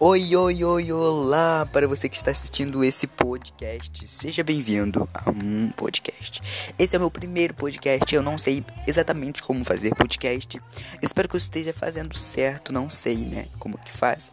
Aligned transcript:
Oi, 0.00 0.36
oi, 0.36 0.62
oi, 0.62 0.92
olá 0.92 1.66
para 1.72 1.88
você 1.88 2.08
que 2.08 2.16
está 2.16 2.30
assistindo 2.30 2.84
esse 2.84 3.04
podcast. 3.08 4.06
Seja 4.06 4.44
bem-vindo 4.44 5.08
a 5.12 5.28
um 5.28 5.72
podcast. 5.72 6.40
Esse 6.78 6.94
é 6.94 6.98
o 6.98 7.00
meu 7.00 7.10
primeiro 7.10 7.52
podcast. 7.52 8.14
Eu 8.14 8.22
não 8.22 8.38
sei 8.38 8.64
exatamente 8.86 9.42
como 9.42 9.64
fazer 9.64 9.92
podcast. 9.96 10.60
Espero 11.02 11.28
que 11.28 11.34
eu 11.34 11.38
esteja 11.38 11.72
fazendo 11.72 12.16
certo. 12.16 12.72
Não 12.72 12.88
sei, 12.88 13.16
né? 13.16 13.46
Como 13.58 13.76
que 13.76 13.90
faz. 13.90 14.30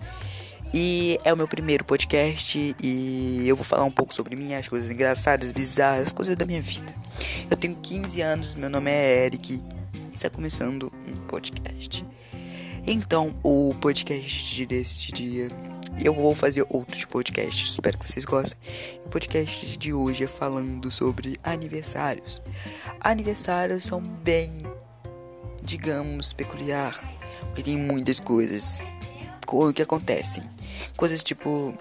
E 0.71 1.19
é 1.23 1.33
o 1.33 1.37
meu 1.37 1.47
primeiro 1.47 1.83
podcast 1.83 2.75
e 2.83 3.47
eu 3.47 3.55
vou 3.55 3.65
falar 3.65 3.85
um 3.85 3.91
pouco 3.91 4.13
sobre 4.13 4.35
mim, 4.35 4.53
as 4.53 4.67
coisas 4.67 4.91
engraçadas, 4.91 5.51
bizarras, 5.51 6.11
coisas 6.11 6.35
da 6.35 6.45
minha 6.45 6.61
vida. 6.61 6.93
Eu 7.49 7.57
tenho 7.57 7.75
15 7.75 8.21
anos, 8.21 8.53
meu 8.53 8.69
nome 8.69 8.91
é 8.91 9.25
Eric 9.25 9.55
e 9.55 10.13
está 10.13 10.29
começando 10.29 10.93
um 11.07 11.25
podcast. 11.25 12.05
Então, 12.87 13.33
o 13.41 13.73
podcast 13.81 14.63
deste 14.67 15.11
dia. 15.11 15.47
Eu 16.03 16.13
vou 16.13 16.35
fazer 16.35 16.63
outros 16.69 17.03
podcasts, 17.05 17.71
espero 17.71 17.97
que 17.97 18.07
vocês 18.07 18.25
gostem. 18.25 18.57
O 19.03 19.09
podcast 19.09 19.75
de 19.75 19.91
hoje 19.91 20.25
é 20.25 20.27
falando 20.27 20.91
sobre 20.91 21.39
aniversários. 21.43 22.43
Aniversários 22.99 23.85
são 23.85 23.99
bem, 23.99 24.51
digamos, 25.63 26.31
peculiar, 26.31 26.93
porque 27.45 27.63
tem 27.63 27.75
muitas 27.75 28.19
coisas 28.19 28.83
que 29.73 29.81
acontecem. 29.81 30.43
Coisas 30.95 31.23
tipo 31.23 31.73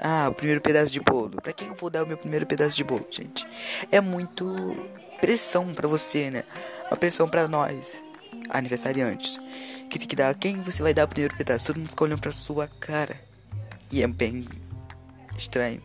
ah, 0.00 0.26
o 0.28 0.34
primeiro 0.34 0.60
pedaço 0.60 0.90
de 0.90 0.98
bolo. 0.98 1.40
Pra 1.40 1.52
quem 1.52 1.68
eu 1.68 1.74
vou 1.74 1.88
dar 1.88 2.02
o 2.02 2.06
meu 2.06 2.16
primeiro 2.16 2.46
pedaço 2.46 2.76
de 2.76 2.82
bolo, 2.82 3.06
gente? 3.10 3.46
É 3.92 4.00
muito 4.00 4.76
pressão 5.20 5.72
para 5.72 5.86
você, 5.86 6.30
né? 6.30 6.42
Uma 6.90 6.96
pressão 6.96 7.28
para 7.28 7.46
nós 7.46 8.02
aniversariantes. 8.50 9.38
Que 9.88 9.98
tem 9.98 10.08
que 10.08 10.16
dar 10.16 10.34
quem 10.34 10.60
você 10.62 10.82
vai 10.82 10.92
dar 10.92 11.04
o 11.04 11.08
primeiro 11.08 11.36
pedaço. 11.36 11.66
Todo 11.66 11.78
mundo 11.78 11.88
fica 11.88 12.04
olhando 12.04 12.20
pra 12.20 12.32
sua 12.32 12.68
cara. 12.80 13.20
E 13.90 14.02
é 14.02 14.06
bem 14.06 14.46
estranho. 15.36 15.82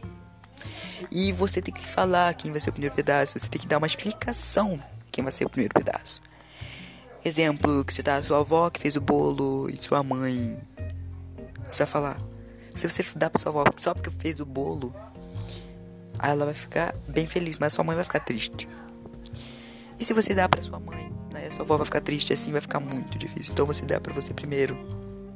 E 1.12 1.32
você 1.32 1.62
tem 1.62 1.74
que 1.74 1.88
falar 1.88 2.34
quem 2.34 2.52
vai 2.52 2.62
ser 2.62 2.70
o 2.70 2.74
primeiro 2.74 2.96
pedaço. 2.96 3.38
Você 3.38 3.48
tem 3.48 3.62
que 3.62 3.68
dar 3.68 3.78
uma 3.78 3.88
explicação 3.88 4.80
quem 5.12 5.24
vai 5.24 5.32
ser 5.32 5.46
o 5.46 5.50
primeiro 5.50 5.74
pedaço. 5.74 6.22
Exemplo, 7.24 7.86
que 7.86 7.94
você 7.94 8.02
tá 8.02 8.22
sua 8.24 8.40
avó 8.40 8.70
que 8.70 8.80
fez 8.80 8.96
o 8.96 9.02
bolo 9.02 9.70
e 9.70 9.82
sua 9.82 10.02
mãe. 10.02 10.58
Você 11.72 11.84
vai 11.84 11.92
falar. 11.92 12.18
Se 12.76 12.90
você 12.90 13.04
dá 13.16 13.30
pra 13.30 13.40
sua 13.40 13.52
avó 13.52 13.64
só 13.78 13.94
porque 13.94 14.10
fez 14.10 14.40
o 14.40 14.46
bolo, 14.46 14.96
aí 16.18 16.32
ela 16.32 16.46
vai 16.46 16.54
ficar 16.54 16.96
bem 17.08 17.28
feliz, 17.28 17.58
mas 17.58 17.74
sua 17.74 17.84
mãe 17.84 17.96
vai 17.96 18.06
ficar 18.06 18.22
triste. 18.22 18.68
E 20.00 20.06
se 20.06 20.14
você 20.14 20.34
dá 20.34 20.50
pra 20.50 20.62
sua 20.62 20.80
mãe, 20.80 21.12
né? 21.32 21.50
Sua 21.50 21.64
avó 21.64 21.78
vai 21.78 21.86
ficar 21.86 22.02
triste 22.02 22.34
assim, 22.34 22.52
vai 22.52 22.62
ficar 22.62 22.80
muito 22.80 23.18
difícil. 23.18 23.54
Então 23.54 23.66
você 23.66 23.86
dá 23.86 24.00
pra 24.00 24.14
você 24.14 24.34
primeiro. 24.34 24.78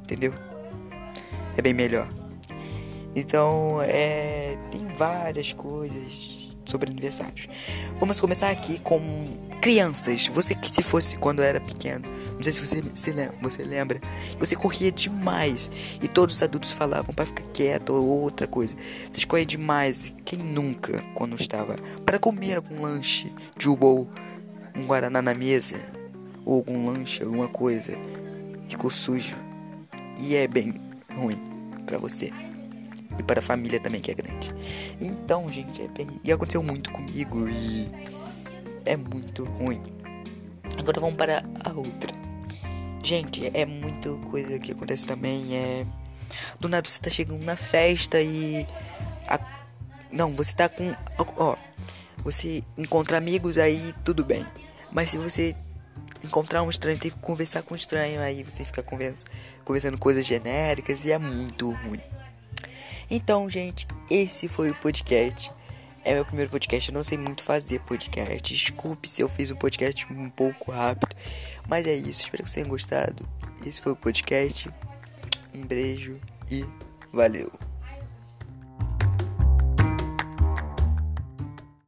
Entendeu? 0.02 0.32
É 1.56 1.62
bem 1.62 1.74
melhor. 1.74 2.08
Então, 3.14 3.80
é. 3.82 4.58
Tem 4.70 4.86
várias 4.96 5.52
coisas 5.52 6.50
sobre 6.64 6.90
aniversários. 6.90 7.48
Vamos 7.98 8.20
começar 8.20 8.50
aqui 8.50 8.78
com 8.80 9.00
crianças. 9.60 10.28
Você 10.28 10.54
que 10.54 10.68
se 10.68 10.82
fosse 10.82 11.16
quando 11.16 11.42
era 11.42 11.60
pequeno, 11.60 12.06
não 12.34 12.42
sei 12.42 12.52
se 12.52 12.60
você 12.60 12.82
se 12.94 13.12
lembra, 13.12 13.34
você 13.40 13.64
lembra, 13.64 14.00
você 14.38 14.54
corria 14.54 14.92
demais 14.92 15.70
e 16.02 16.08
todos 16.08 16.36
os 16.36 16.42
adultos 16.42 16.70
falavam 16.70 17.14
para 17.14 17.26
ficar 17.26 17.42
quieto 17.52 17.90
ou 17.90 18.06
outra 18.06 18.46
coisa. 18.46 18.76
Você 19.12 19.24
corria 19.26 19.46
demais. 19.46 20.14
Quem 20.24 20.38
nunca, 20.38 21.02
quando 21.14 21.36
estava 21.36 21.76
para 22.04 22.18
comer 22.18 22.56
algum 22.56 22.82
lanche 22.82 23.32
de 23.56 23.68
bowl 23.68 24.08
um 24.76 24.86
guaraná 24.86 25.22
na 25.22 25.34
mesa 25.34 25.80
ou 26.44 26.56
algum 26.56 26.86
lanche, 26.86 27.22
alguma 27.22 27.48
coisa, 27.48 27.92
ficou 28.68 28.90
sujo 28.90 29.36
e 30.18 30.36
é 30.36 30.46
bem 30.46 30.80
ruim 31.14 31.40
para 31.86 31.98
você 31.98 32.32
e 33.18 33.22
para 33.22 33.40
a 33.40 33.42
família 33.42 33.80
também 33.80 34.00
que 34.00 34.10
é 34.10 34.14
grande. 34.14 34.54
Então, 35.00 35.50
gente, 35.50 35.82
é 35.82 35.88
bem 35.88 36.08
e 36.22 36.32
aconteceu 36.32 36.62
muito 36.62 36.90
comigo 36.92 37.48
e 37.48 37.90
é 38.84 38.96
muito 38.96 39.44
ruim. 39.44 39.82
Agora 40.78 41.00
vamos 41.00 41.16
para 41.16 41.42
a 41.64 41.72
outra. 41.72 42.12
Gente, 43.02 43.50
é 43.54 43.64
muito 43.64 44.18
coisa 44.30 44.58
que 44.58 44.72
acontece 44.72 45.06
também 45.06 45.56
é 45.56 45.86
do 46.60 46.68
nada 46.68 46.88
você 46.88 47.00
tá 47.00 47.10
chegando 47.10 47.44
na 47.44 47.56
festa 47.56 48.20
e 48.20 48.66
a... 49.28 49.38
não, 50.10 50.34
você 50.34 50.54
tá 50.54 50.68
com 50.68 50.94
ó, 51.18 51.56
você 52.18 52.62
encontra 52.76 53.16
amigos 53.16 53.58
aí 53.58 53.94
tudo 54.04 54.24
bem. 54.24 54.44
Mas 54.96 55.10
se 55.10 55.18
você 55.18 55.54
encontrar 56.24 56.62
um 56.62 56.70
estranho, 56.70 56.98
tem 56.98 57.10
que 57.10 57.18
conversar 57.18 57.62
com 57.62 57.74
um 57.74 57.76
estranho, 57.76 58.18
aí 58.18 58.42
você 58.42 58.64
fica 58.64 58.82
conversa, 58.82 59.26
conversando 59.62 59.98
coisas 59.98 60.24
genéricas 60.24 61.04
e 61.04 61.12
é 61.12 61.18
muito 61.18 61.70
ruim. 61.70 62.00
Então, 63.10 63.46
gente, 63.50 63.86
esse 64.10 64.48
foi 64.48 64.70
o 64.70 64.74
podcast. 64.76 65.52
É 66.02 66.14
meu 66.14 66.24
primeiro 66.24 66.50
podcast, 66.50 66.88
eu 66.88 66.94
não 66.94 67.04
sei 67.04 67.18
muito 67.18 67.42
fazer 67.42 67.78
podcast. 67.80 68.54
Desculpe 68.54 69.06
se 69.06 69.20
eu 69.20 69.28
fiz 69.28 69.50
um 69.50 69.56
podcast 69.56 70.10
um 70.10 70.30
pouco 70.30 70.72
rápido. 70.72 71.14
Mas 71.68 71.86
é 71.86 71.92
isso, 71.92 72.22
espero 72.22 72.42
que 72.42 72.48
vocês 72.48 72.54
tenham 72.54 72.70
gostado. 72.70 73.28
Esse 73.66 73.82
foi 73.82 73.92
o 73.92 73.96
podcast. 73.96 74.70
Um 75.52 75.66
beijo 75.66 76.18
e 76.50 76.64
valeu. 77.12 77.65